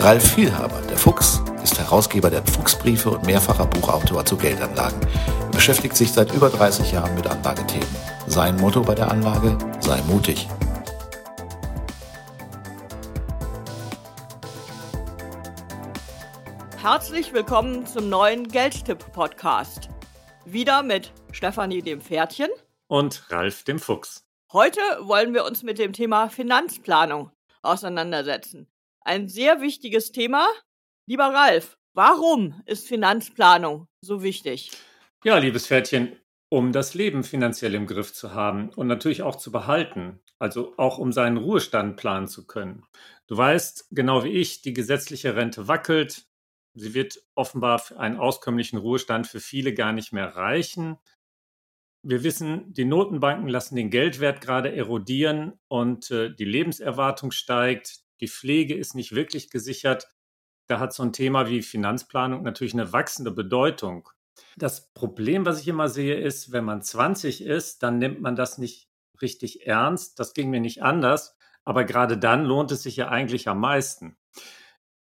[0.00, 5.00] Ralf Vielhaber, der Fuchs, ist Herausgeber der Fuchsbriefe und mehrfacher Buchautor zu Geldanlagen.
[5.40, 7.88] Er beschäftigt sich seit über 30 Jahren mit Anlagethemen.
[8.28, 10.46] Sein Motto bei der Anlage, sei mutig.
[16.80, 19.88] Herzlich willkommen zum neuen Geldtipp-Podcast.
[20.44, 22.50] Wieder mit Stefanie dem Pferdchen
[22.86, 24.24] und Ralf dem Fuchs.
[24.52, 28.68] Heute wollen wir uns mit dem Thema Finanzplanung auseinandersetzen.
[29.08, 30.46] Ein sehr wichtiges Thema.
[31.06, 34.70] Lieber Ralf, warum ist Finanzplanung so wichtig?
[35.24, 36.14] Ja, liebes Pferdchen,
[36.50, 40.98] um das Leben finanziell im Griff zu haben und natürlich auch zu behalten, also auch
[40.98, 42.84] um seinen Ruhestand planen zu können.
[43.28, 46.26] Du weißt, genau wie ich, die gesetzliche Rente wackelt.
[46.74, 50.98] Sie wird offenbar für einen auskömmlichen Ruhestand für viele gar nicht mehr reichen.
[52.02, 58.02] Wir wissen, die Notenbanken lassen den Geldwert gerade erodieren und äh, die Lebenserwartung steigt.
[58.20, 60.08] Die Pflege ist nicht wirklich gesichert.
[60.66, 64.08] Da hat so ein Thema wie Finanzplanung natürlich eine wachsende Bedeutung.
[64.56, 68.58] Das Problem, was ich immer sehe, ist, wenn man 20 ist, dann nimmt man das
[68.58, 68.88] nicht
[69.20, 70.18] richtig ernst.
[70.18, 71.36] Das ging mir nicht anders.
[71.64, 74.16] Aber gerade dann lohnt es sich ja eigentlich am meisten.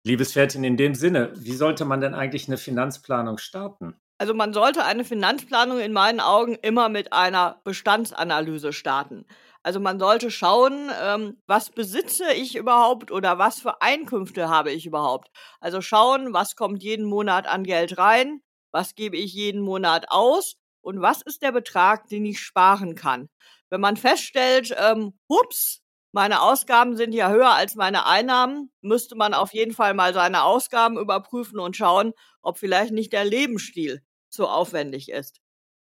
[0.04, 3.96] Liebes Pferdchen, in dem Sinne, wie sollte man denn eigentlich eine Finanzplanung starten?
[4.18, 9.26] Also man sollte eine Finanzplanung in meinen Augen immer mit einer Bestandsanalyse starten.
[9.66, 14.86] Also man sollte schauen, ähm, was besitze ich überhaupt oder was für Einkünfte habe ich
[14.86, 15.28] überhaupt.
[15.60, 20.54] Also schauen, was kommt jeden Monat an Geld rein, was gebe ich jeden Monat aus
[20.82, 23.28] und was ist der Betrag, den ich sparen kann.
[23.68, 25.82] Wenn man feststellt, ähm, hups,
[26.12, 30.44] meine Ausgaben sind ja höher als meine Einnahmen, müsste man auf jeden Fall mal seine
[30.44, 34.00] Ausgaben überprüfen und schauen, ob vielleicht nicht der Lebensstil
[34.30, 35.40] zu aufwendig ist.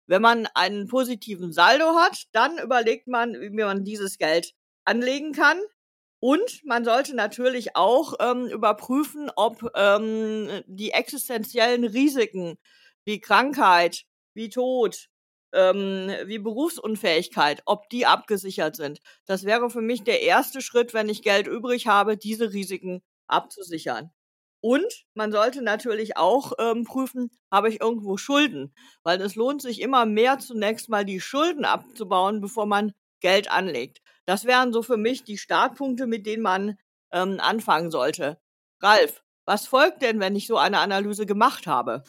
[0.06, 4.52] Wenn man einen positiven Saldo hat, dann überlegt man, wie man dieses Geld
[4.84, 5.60] anlegen kann.
[6.20, 12.58] Und man sollte natürlich auch ähm, überprüfen, ob ähm, die existenziellen Risiken
[13.04, 15.08] wie Krankheit, wie Tod,
[15.54, 19.00] ähm, wie Berufsunfähigkeit, ob die abgesichert sind.
[19.26, 24.10] Das wäre für mich der erste Schritt, wenn ich Geld übrig habe, diese Risiken abzusichern.
[24.60, 28.74] Und man sollte natürlich auch ähm, prüfen, habe ich irgendwo Schulden?
[29.02, 34.00] Weil es lohnt sich immer mehr zunächst mal die Schulden abzubauen, bevor man Geld anlegt.
[34.26, 36.78] Das wären so für mich die Startpunkte, mit denen man
[37.12, 38.38] ähm, anfangen sollte.
[38.80, 42.02] Ralf, was folgt denn, wenn ich so eine Analyse gemacht habe?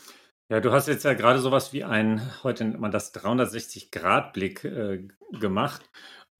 [0.49, 5.07] Ja, du hast jetzt ja gerade sowas wie ein, heute nennt man das 360-Grad-Blick äh,
[5.39, 5.89] gemacht.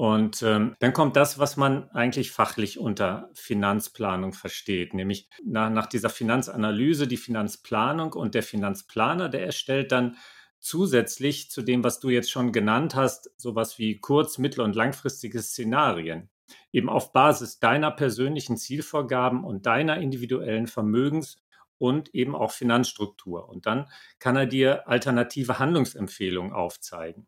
[0.01, 5.85] Und ähm, dann kommt das, was man eigentlich fachlich unter Finanzplanung versteht, nämlich nach, nach
[5.85, 10.17] dieser Finanzanalyse die Finanzplanung und der Finanzplaner, der erstellt dann
[10.59, 15.39] zusätzlich zu dem, was du jetzt schon genannt hast, sowas wie kurz-, mittel- und langfristige
[15.39, 16.31] Szenarien.
[16.71, 21.43] Eben auf Basis deiner persönlichen Zielvorgaben und deiner individuellen Vermögens-
[21.77, 23.47] und eben auch Finanzstruktur.
[23.47, 23.87] Und dann
[24.17, 27.27] kann er dir alternative Handlungsempfehlungen aufzeigen.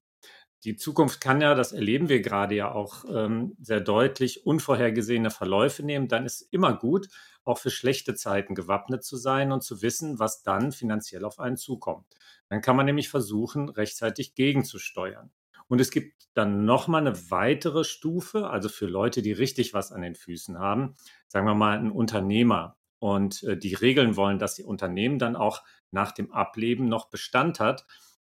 [0.63, 5.83] Die Zukunft kann ja, das erleben wir gerade ja auch ähm, sehr deutlich, unvorhergesehene Verläufe
[5.83, 6.07] nehmen.
[6.07, 7.09] Dann ist immer gut,
[7.43, 11.57] auch für schlechte Zeiten gewappnet zu sein und zu wissen, was dann finanziell auf einen
[11.57, 12.05] zukommt.
[12.47, 15.31] Dann kann man nämlich versuchen, rechtzeitig gegenzusteuern.
[15.67, 20.01] Und es gibt dann nochmal eine weitere Stufe, also für Leute, die richtig was an
[20.01, 20.95] den Füßen haben,
[21.27, 25.61] sagen wir mal ein Unternehmer und äh, die regeln wollen, dass ihr Unternehmen dann auch
[25.91, 27.85] nach dem Ableben noch Bestand hat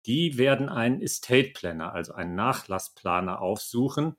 [0.06, 4.16] die werden einen Estate Planner, also einen Nachlassplaner aufsuchen.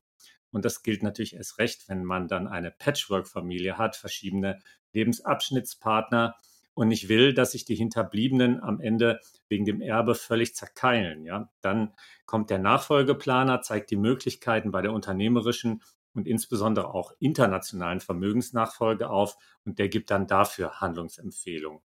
[0.52, 4.60] Und das gilt natürlich erst recht, wenn man dann eine Patchwork-Familie hat, verschiedene
[4.94, 6.36] Lebensabschnittspartner
[6.74, 9.20] und nicht will, dass sich die Hinterbliebenen am Ende
[9.50, 11.26] wegen dem Erbe völlig zerkeilen.
[11.26, 11.50] Ja?
[11.62, 11.94] Dann
[12.26, 15.82] kommt der Nachfolgeplaner, zeigt die Möglichkeiten bei der unternehmerischen
[16.14, 21.82] und insbesondere auch internationalen Vermögensnachfolge auf und der gibt dann dafür Handlungsempfehlungen.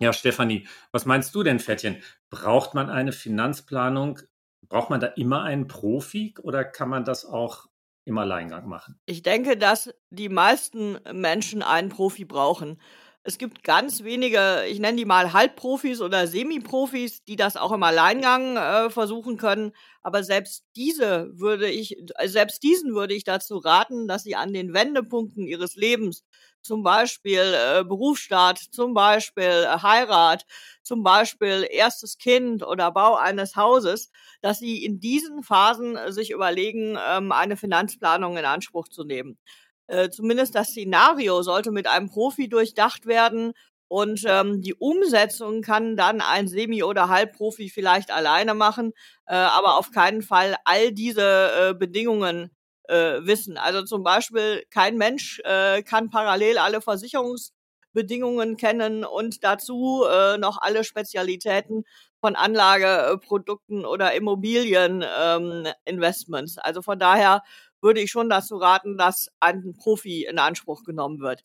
[0.00, 2.02] Ja, Stefanie, was meinst du denn, Fettchen?
[2.30, 4.20] Braucht man eine Finanzplanung?
[4.68, 7.66] Braucht man da immer einen Profi oder kann man das auch
[8.04, 8.98] im Alleingang machen?
[9.06, 12.80] Ich denke, dass die meisten Menschen einen Profi brauchen.
[13.26, 17.82] Es gibt ganz wenige, ich nenne die mal Halbprofis oder Semiprofis, die das auch im
[17.82, 19.72] Alleingang äh, versuchen können.
[20.02, 24.74] Aber selbst diese würde ich, selbst diesen würde ich dazu raten, dass sie an den
[24.74, 26.22] Wendepunkten ihres Lebens
[26.64, 30.44] zum Beispiel äh, Berufsstart, zum Beispiel äh, Heirat,
[30.82, 36.30] zum Beispiel erstes Kind oder Bau eines Hauses, dass sie in diesen Phasen äh, sich
[36.30, 39.38] überlegen, ähm, eine Finanzplanung in Anspruch zu nehmen.
[39.86, 43.52] Äh, zumindest das Szenario sollte mit einem Profi durchdacht werden
[43.88, 48.92] und ähm, die Umsetzung kann dann ein Semi- oder Halbprofi vielleicht alleine machen,
[49.26, 52.50] äh, aber auf keinen Fall all diese äh, Bedingungen
[52.88, 53.58] äh, wissen.
[53.58, 60.58] Also zum Beispiel kein Mensch äh, kann parallel alle Versicherungsbedingungen kennen und dazu äh, noch
[60.60, 61.84] alle Spezialitäten
[62.20, 66.56] von Anlageprodukten oder Immobilieninvestments.
[66.56, 67.42] Ähm, also von daher
[67.80, 71.44] würde ich schon dazu raten, dass ein Profi in Anspruch genommen wird.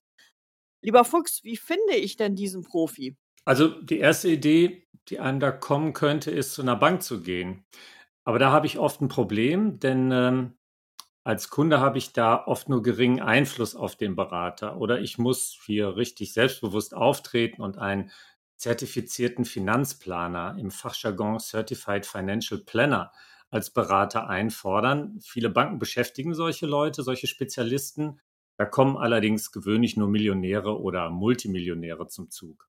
[0.81, 3.17] Lieber Fuchs, wie finde ich denn diesen Profi?
[3.43, 7.65] Also die erste Idee, die einem da kommen könnte, ist zu einer Bank zu gehen.
[8.23, 10.58] Aber da habe ich oft ein Problem, denn ähm,
[11.23, 15.59] als Kunde habe ich da oft nur geringen Einfluss auf den Berater oder ich muss
[15.65, 18.11] hier richtig selbstbewusst auftreten und einen
[18.55, 23.11] zertifizierten Finanzplaner im Fachjargon Certified Financial Planner
[23.49, 25.19] als Berater einfordern.
[25.21, 28.19] Viele Banken beschäftigen solche Leute, solche Spezialisten.
[28.57, 32.67] Da kommen allerdings gewöhnlich nur Millionäre oder Multimillionäre zum Zug.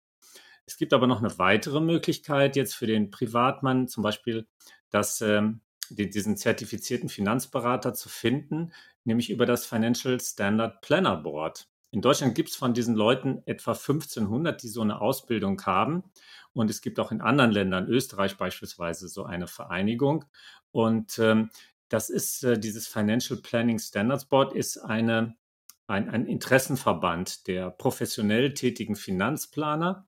[0.66, 4.48] Es gibt aber noch eine weitere Möglichkeit jetzt für den Privatmann, zum Beispiel,
[4.92, 8.72] dass ähm, diesen zertifizierten Finanzberater zu finden,
[9.04, 11.68] nämlich über das Financial Standard Planner Board.
[11.92, 16.04] In Deutschland gibt es von diesen Leuten etwa 1500, die so eine Ausbildung haben.
[16.54, 20.26] Und es gibt auch in anderen Ländern, Österreich beispielsweise, so eine Vereinigung.
[20.72, 21.50] Und ähm,
[21.88, 25.36] das ist äh, dieses Financial Planning Standards Board ist eine,
[25.88, 30.08] ein, ein Interessenverband der professionell tätigen Finanzplaner.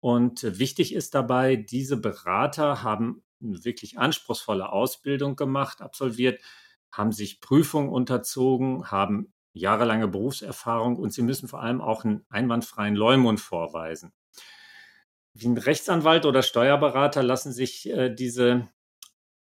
[0.00, 6.40] Und äh, wichtig ist dabei, diese Berater haben eine wirklich anspruchsvolle Ausbildung gemacht, absolviert,
[6.90, 12.94] haben sich Prüfungen unterzogen, haben jahrelange Berufserfahrung und sie müssen vor allem auch einen einwandfreien
[12.94, 14.12] Leumund vorweisen.
[15.34, 18.68] Wie ein Rechtsanwalt oder Steuerberater lassen sich äh, diese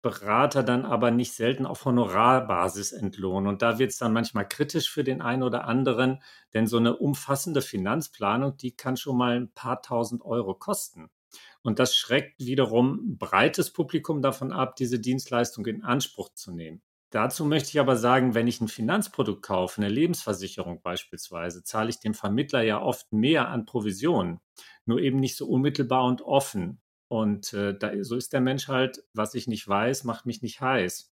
[0.02, 3.46] Berater dann aber nicht selten auf Honorarbasis entlohnen.
[3.46, 6.22] Und da wird es dann manchmal kritisch für den einen oder anderen,
[6.54, 11.10] denn so eine umfassende Finanzplanung, die kann schon mal ein paar tausend Euro kosten.
[11.62, 16.82] Und das schreckt wiederum ein breites Publikum davon ab, diese Dienstleistung in Anspruch zu nehmen.
[17.10, 21.98] Dazu möchte ich aber sagen, wenn ich ein Finanzprodukt kaufe, eine Lebensversicherung beispielsweise, zahle ich
[21.98, 24.40] dem Vermittler ja oft mehr an Provisionen,
[24.86, 26.80] nur eben nicht so unmittelbar und offen.
[27.08, 30.60] Und äh, da, so ist der Mensch halt, was ich nicht weiß, macht mich nicht
[30.60, 31.12] heiß.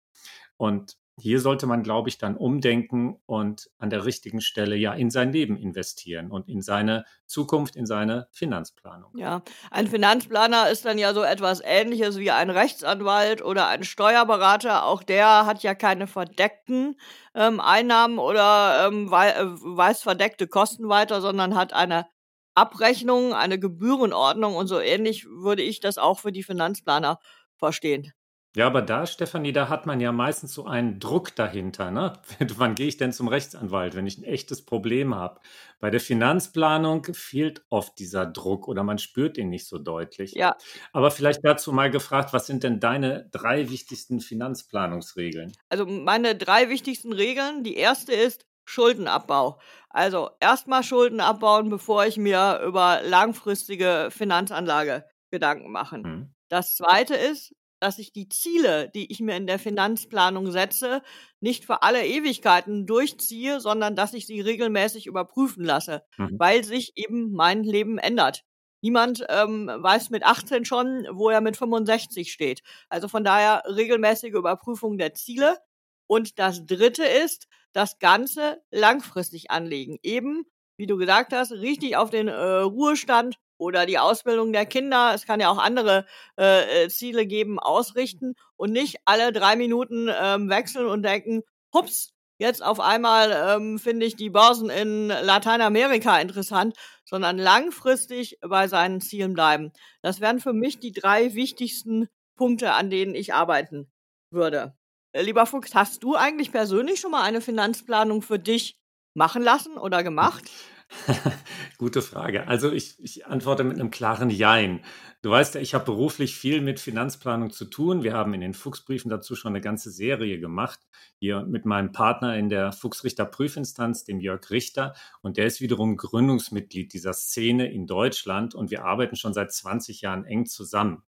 [0.58, 5.10] Und hier sollte man, glaube ich, dann umdenken und an der richtigen Stelle ja in
[5.10, 9.16] sein Leben investieren und in seine Zukunft, in seine Finanzplanung.
[9.16, 14.84] Ja, ein Finanzplaner ist dann ja so etwas ähnliches wie ein Rechtsanwalt oder ein Steuerberater.
[14.84, 16.96] Auch der hat ja keine verdeckten
[17.34, 22.06] ähm, Einnahmen oder ähm, weist verdeckte Kosten weiter, sondern hat eine
[22.54, 27.18] Abrechnung, eine Gebührenordnung und so ähnlich würde ich das auch für die Finanzplaner
[27.56, 28.12] verstehen.
[28.56, 31.91] Ja, aber da, Stefanie, da hat man ja meistens so einen Druck dahinter.
[31.91, 32.14] Ne?
[32.56, 35.41] Wann gehe ich denn zum Rechtsanwalt, wenn ich ein echtes Problem habe?
[35.79, 40.32] Bei der Finanzplanung fehlt oft dieser Druck oder man spürt ihn nicht so deutlich.
[40.32, 40.56] Ja.
[40.94, 45.52] Aber vielleicht dazu mal gefragt, was sind denn deine drei wichtigsten Finanzplanungsregeln?
[45.69, 47.62] Also meine drei wichtigsten Regeln.
[47.62, 49.61] Die erste ist Schuldenabbau.
[49.91, 56.05] Also erstmal Schulden abbauen, bevor ich mir über langfristige Finanzanlage Gedanken machen.
[56.05, 56.35] Hm.
[56.49, 61.02] Das zweite ist, dass ich die Ziele, die ich mir in der Finanzplanung setze,
[61.40, 66.38] nicht für alle Ewigkeiten durchziehe, sondern dass ich sie regelmäßig überprüfen lasse, mhm.
[66.38, 68.45] weil sich eben mein Leben ändert.
[68.83, 72.62] Niemand ähm, weiß mit 18 schon, wo er mit 65 steht.
[72.88, 75.59] Also von daher regelmäßige Überprüfung der Ziele.
[76.06, 79.99] Und das Dritte ist, das Ganze langfristig anlegen.
[80.02, 80.45] Eben,
[80.76, 85.26] wie du gesagt hast, richtig auf den äh, Ruhestand oder die Ausbildung der Kinder, es
[85.26, 86.06] kann ja auch andere
[86.38, 92.12] äh, äh, Ziele geben, ausrichten und nicht alle drei Minuten ähm, wechseln und denken, hups,
[92.38, 99.00] jetzt auf einmal ähm, finde ich die Börsen in Lateinamerika interessant, sondern langfristig bei seinen
[99.00, 99.72] Zielen bleiben.
[100.02, 103.90] Das wären für mich die drei wichtigsten Punkte, an denen ich arbeiten
[104.30, 104.76] würde.
[105.12, 108.78] Äh, lieber Fuchs, hast du eigentlich persönlich schon mal eine Finanzplanung für dich
[109.14, 110.44] machen lassen oder gemacht?
[111.78, 112.47] Gute Frage.
[112.49, 114.81] Also ich, ich antworte mit einem klaren Jein.
[115.23, 118.02] Du weißt ja, ich habe beruflich viel mit Finanzplanung zu tun.
[118.02, 120.81] Wir haben in den Fuchsbriefen dazu schon eine ganze Serie gemacht.
[121.19, 124.95] Hier mit meinem Partner in der Fuchsrichter Prüfinstanz, dem Jörg Richter.
[125.23, 128.55] Und der ist wiederum Gründungsmitglied dieser Szene in Deutschland.
[128.55, 131.02] Und wir arbeiten schon seit 20 Jahren eng zusammen.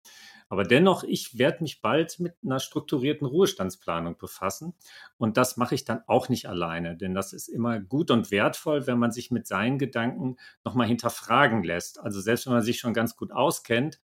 [0.54, 4.72] Aber dennoch, ich werde mich bald mit einer strukturierten Ruhestandsplanung befassen.
[5.18, 8.86] Und das mache ich dann auch nicht alleine, denn das ist immer gut und wertvoll,
[8.86, 11.98] wenn man sich mit seinen Gedanken nochmal hinterfragen lässt.
[11.98, 14.00] Also selbst wenn man sich schon ganz gut auskennt,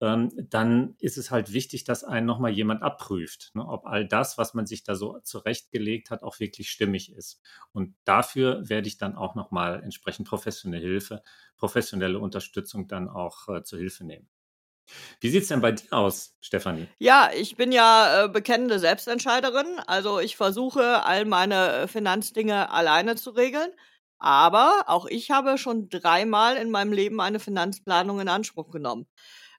[0.00, 4.38] ähm, dann ist es halt wichtig, dass einen nochmal jemand abprüft, ne, ob all das,
[4.38, 7.42] was man sich da so zurechtgelegt hat, auch wirklich stimmig ist.
[7.72, 11.22] Und dafür werde ich dann auch nochmal entsprechend professionelle Hilfe,
[11.58, 14.30] professionelle Unterstützung dann auch äh, zur Hilfe nehmen.
[15.20, 16.88] Wie sieht es denn bei dir aus, Stefanie?
[16.98, 19.80] Ja, ich bin ja äh, bekennende Selbstentscheiderin.
[19.86, 23.70] Also ich versuche, all meine äh, Finanzdinge alleine zu regeln.
[24.18, 29.06] Aber auch ich habe schon dreimal in meinem Leben eine Finanzplanung in Anspruch genommen.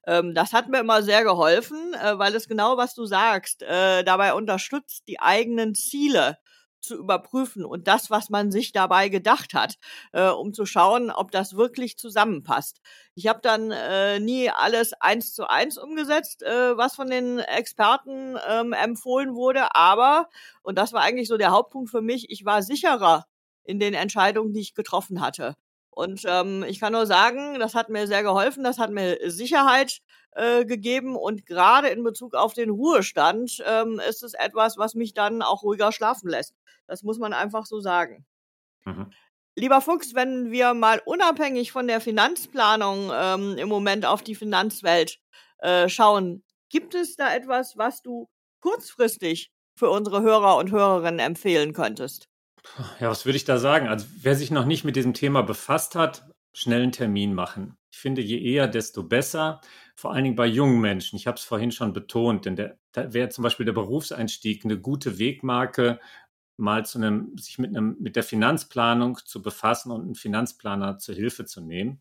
[0.05, 4.03] Ähm, das hat mir immer sehr geholfen, äh, weil es genau, was du sagst, äh,
[4.03, 6.37] dabei unterstützt, die eigenen Ziele
[6.81, 9.75] zu überprüfen und das, was man sich dabei gedacht hat,
[10.13, 12.81] äh, um zu schauen, ob das wirklich zusammenpasst.
[13.15, 18.37] Ich habe dann äh, nie alles eins zu eins umgesetzt, äh, was von den Experten
[18.49, 20.29] ähm, empfohlen wurde, aber,
[20.63, 23.25] und das war eigentlich so der Hauptpunkt für mich, ich war sicherer
[23.63, 25.55] in den Entscheidungen, die ich getroffen hatte.
[26.01, 29.99] Und ähm, ich kann nur sagen, das hat mir sehr geholfen, das hat mir Sicherheit
[30.31, 35.13] äh, gegeben und gerade in Bezug auf den Ruhestand ähm, ist es etwas, was mich
[35.13, 36.55] dann auch ruhiger schlafen lässt.
[36.87, 38.25] Das muss man einfach so sagen.
[38.83, 39.11] Mhm.
[39.55, 45.19] Lieber Fuchs, wenn wir mal unabhängig von der Finanzplanung ähm, im Moment auf die Finanzwelt
[45.59, 48.27] äh, schauen, gibt es da etwas, was du
[48.59, 52.30] kurzfristig für unsere Hörer und Hörerinnen empfehlen könntest?
[52.99, 53.87] Ja, was würde ich da sagen?
[53.87, 57.77] Also wer sich noch nicht mit diesem Thema befasst hat, schnell einen Termin machen.
[57.91, 59.61] Ich finde, je eher, desto besser.
[59.95, 61.15] Vor allen Dingen bei jungen Menschen.
[61.15, 64.79] Ich habe es vorhin schon betont, denn der, da wäre zum Beispiel der Berufseinstieg eine
[64.79, 65.99] gute Wegmarke,
[66.57, 71.15] mal zu einem, sich mit einem, mit der Finanzplanung zu befassen und einen Finanzplaner zur
[71.15, 71.99] Hilfe zu nehmen.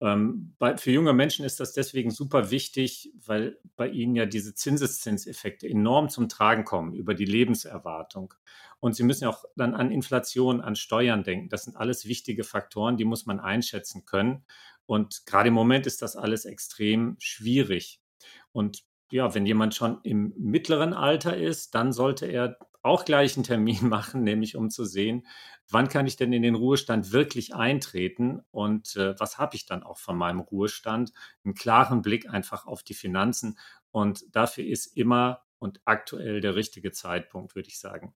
[0.00, 4.54] Ähm, bei, für junge Menschen ist das deswegen super wichtig, weil bei ihnen ja diese
[4.54, 8.34] Zinseszinseffekte enorm zum Tragen kommen über die Lebenserwartung.
[8.80, 11.48] Und sie müssen ja auch dann an Inflation, an Steuern denken.
[11.48, 14.44] Das sind alles wichtige Faktoren, die muss man einschätzen können.
[14.86, 18.00] Und gerade im Moment ist das alles extrem schwierig.
[18.52, 22.56] Und ja, wenn jemand schon im mittleren Alter ist, dann sollte er
[22.88, 25.26] auch gleich einen Termin machen, nämlich um zu sehen,
[25.68, 29.82] wann kann ich denn in den Ruhestand wirklich eintreten und äh, was habe ich dann
[29.82, 31.12] auch von meinem Ruhestand?
[31.44, 33.58] Einen klaren Blick einfach auf die Finanzen
[33.90, 38.14] und dafür ist immer und aktuell der richtige Zeitpunkt, würde ich sagen.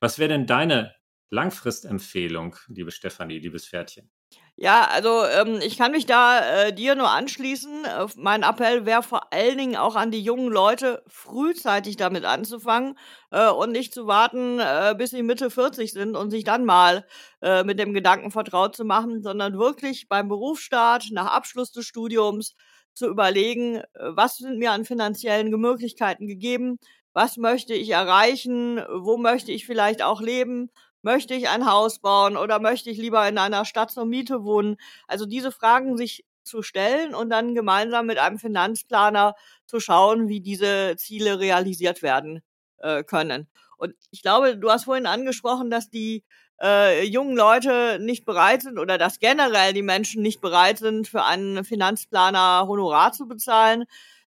[0.00, 0.94] Was wäre denn deine
[1.30, 4.10] Langfristempfehlung, liebe Stefanie, liebes Pferdchen?
[4.56, 7.84] Ja, also ähm, ich kann mich da äh, dir nur anschließen.
[7.84, 12.96] Äh, mein Appell wäre vor allen Dingen auch an die jungen Leute, frühzeitig damit anzufangen
[13.30, 17.06] äh, und nicht zu warten, äh, bis sie Mitte 40 sind und sich dann mal
[17.40, 22.54] äh, mit dem Gedanken vertraut zu machen, sondern wirklich beim Berufsstart, nach Abschluss des Studiums
[22.94, 26.78] zu überlegen, äh, was sind mir an finanziellen Möglichkeiten gegeben,
[27.14, 30.70] was möchte ich erreichen, wo möchte ich vielleicht auch leben
[31.02, 34.76] Möchte ich ein Haus bauen oder möchte ich lieber in einer Stadt zur Miete wohnen?
[35.06, 39.34] Also diese Fragen sich zu stellen und dann gemeinsam mit einem Finanzplaner
[39.66, 42.42] zu schauen, wie diese Ziele realisiert werden
[42.78, 43.48] äh, können.
[43.76, 46.24] Und ich glaube, du hast vorhin angesprochen, dass die
[46.62, 51.24] äh, jungen Leute nicht bereit sind oder dass generell die Menschen nicht bereit sind, für
[51.24, 53.84] einen Finanzplaner Honorar zu bezahlen.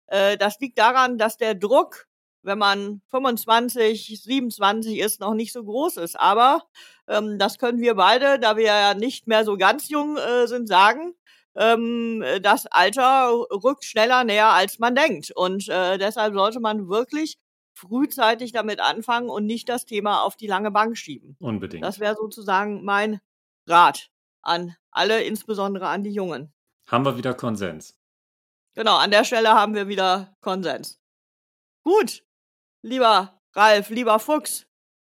[0.07, 2.07] Äh, das liegt daran, dass der Druck
[2.43, 6.19] wenn man 25, 27 ist, noch nicht so groß ist.
[6.19, 6.63] Aber
[7.07, 10.67] ähm, das können wir beide, da wir ja nicht mehr so ganz jung äh, sind,
[10.67, 11.13] sagen.
[11.55, 15.31] Ähm, das Alter rückt schneller näher, als man denkt.
[15.31, 17.38] Und äh, deshalb sollte man wirklich
[17.73, 21.35] frühzeitig damit anfangen und nicht das Thema auf die lange Bank schieben.
[21.39, 21.83] Unbedingt.
[21.83, 23.19] Das wäre sozusagen mein
[23.67, 24.09] Rat
[24.41, 26.53] an alle, insbesondere an die Jungen.
[26.88, 27.97] Haben wir wieder Konsens.
[28.75, 31.00] Genau, an der Stelle haben wir wieder Konsens.
[31.83, 32.23] Gut,
[32.83, 34.67] lieber Ralf, lieber Fuchs,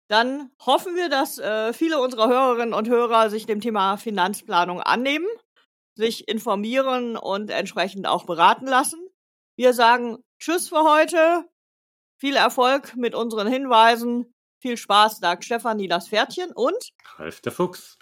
[0.09, 5.27] dann hoffen wir, dass äh, viele unserer Hörerinnen und Hörer sich dem Thema Finanzplanung annehmen,
[5.95, 8.99] sich informieren und entsprechend auch beraten lassen.
[9.57, 11.45] Wir sagen Tschüss für heute,
[12.19, 17.97] viel Erfolg mit unseren Hinweisen, viel Spaß, sagt Stefanie das Pferdchen und Ralf der Fuchs.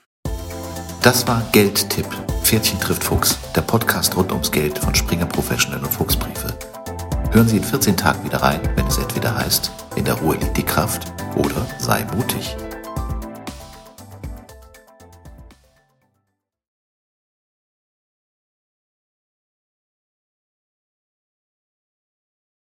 [1.02, 2.08] Das war Geldtipp.
[2.44, 6.58] Pferdchen trifft Fuchs, der Podcast rund ums Geld von Springer Professional und Fuchsbriefe.
[7.36, 10.56] Hören Sie in 14 Tagen wieder rein, wenn es entweder heißt, in der Ruhe liegt
[10.56, 12.56] die Kraft oder sei mutig.